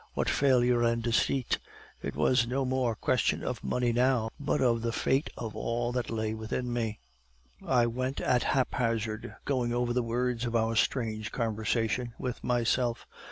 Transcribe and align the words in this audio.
What 0.15 0.29
failure 0.31 0.81
and 0.81 1.03
deceit! 1.03 1.59
It 2.01 2.15
was 2.15 2.47
no 2.47 2.65
mere 2.65 2.95
question 2.95 3.43
of 3.43 3.63
money 3.63 3.93
now, 3.93 4.31
but 4.39 4.59
of 4.59 4.81
the 4.81 4.91
fate 4.91 5.29
of 5.37 5.55
all 5.55 5.91
that 5.91 6.09
lay 6.09 6.33
within 6.33 6.73
me. 6.73 6.97
"I 7.63 7.85
went 7.85 8.19
at 8.19 8.41
haphazard, 8.41 9.35
going 9.45 9.71
over 9.73 9.93
the 9.93 10.01
words 10.01 10.43
of 10.45 10.55
our 10.55 10.75
strange 10.75 11.31
conversation 11.31 12.15
with 12.17 12.43
myself. 12.43 13.05